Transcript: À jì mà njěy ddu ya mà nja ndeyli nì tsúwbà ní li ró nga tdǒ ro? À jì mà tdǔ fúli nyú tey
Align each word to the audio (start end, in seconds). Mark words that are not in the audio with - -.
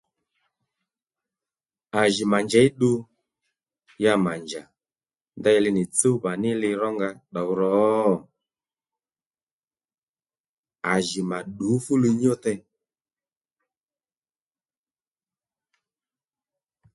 À 1.99 2.01
jì 2.13 2.23
mà 2.31 2.39
njěy 2.45 2.67
ddu 2.73 2.91
ya 4.03 4.13
mà 4.25 4.33
nja 4.43 4.61
ndeyli 5.39 5.69
nì 5.75 5.83
tsúwbà 5.97 6.31
ní 6.41 6.49
li 6.61 6.69
ró 6.81 6.89
nga 6.95 7.09
tdǒ 7.29 7.43
ro? 7.59 7.77
À 10.91 10.93
jì 11.07 11.21
mà 11.29 11.37
tdǔ 11.57 11.69
fúli 11.85 12.09
nyú 12.21 12.33
tey 12.43 12.59